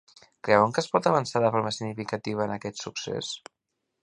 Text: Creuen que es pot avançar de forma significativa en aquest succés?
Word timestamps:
Creuen 0.47 0.71
que 0.77 0.83
es 0.85 0.87
pot 0.95 1.09
avançar 1.11 1.43
de 1.45 1.53
forma 1.57 1.75
significativa 1.77 2.47
en 2.49 2.55
aquest 2.57 2.83
succés? 2.89 3.35